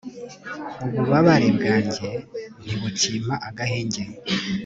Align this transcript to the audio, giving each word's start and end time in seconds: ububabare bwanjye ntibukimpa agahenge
ububabare 0.85 1.47
bwanjye 1.57 2.07
ntibukimpa 2.63 3.35
agahenge 3.47 4.01